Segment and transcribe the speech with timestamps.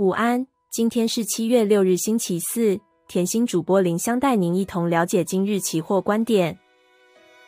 [0.00, 2.80] 午安，今天是七月六日，星期四。
[3.06, 6.58] 甜心主播林香带您一同了解今日期货观点。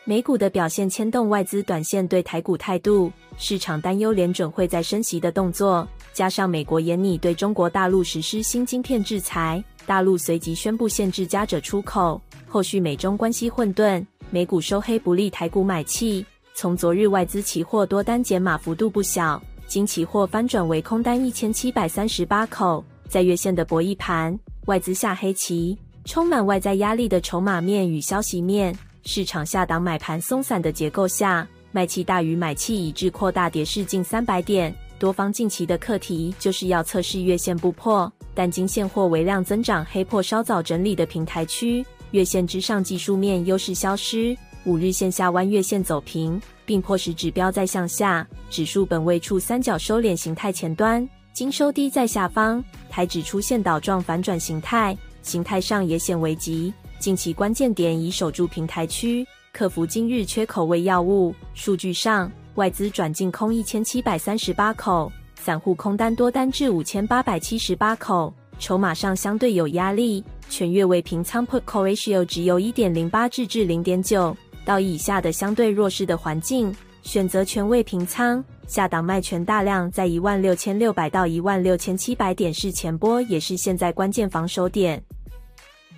[0.05, 12.21] 美股的表现牵动外资短线对台股态度，市场担忧联准会再升息的动作，加上美国严拟对中国大陆实施新晶片制裁，大陆随即宣布限制加者出口。
[12.47, 16.23] 后续美中关系混沌，美股收黑不利台股买气。
[16.53, 24.39] 从昨日外资期货多单减码幅度不小，经期货翻转为空单一千七百三十八口，在月线的博弈盘。
[24.67, 34.75] 外资下黑棋，充满外在压力的筹码面与消息面，市场下档买盘松散的结构下，卖气大于买气，以致扩大跌势近三百点。
[34.99, 44.37] 多方近期的课题就是要测试月线不破，但经现货微量增长黑破稍早整理的平台区，月线之上技术面优势消失，
[44.67, 51.09] 五日线下弯月线走平，并迫使指标再向下，指数本位处三角收敛形态前端。
[51.33, 56.73] 经收低在下方，台指出现倒状反转形态，形态上也显危急。
[56.99, 61.35] 近期关键点已守住平台区，克服今日缺口为要务。
[61.55, 65.11] 数据上，外资转净空一千七百三十八口，
[65.41, 70.23] 散户空单多单至五千八百七十八口，筹码上相对有压力。
[70.51, 78.45] 全月未平仓 put call ratio 只有一点零八至至零点九，到以下的相对弱势的环境，选择全位平仓。
[78.67, 85.03] 下档卖权大量在一万六千六百到一万六千七百点是前波，也是现在关键防守点。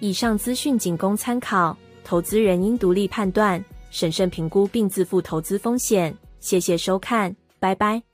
[0.00, 6.16] 以上资讯仅供参考，投资人应独立判断、审慎评估并自负投资风险。
[6.40, 8.13] 谢谢收看，拜拜。